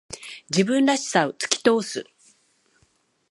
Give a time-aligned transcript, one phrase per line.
[0.49, 2.03] 自分らしさを突き通す。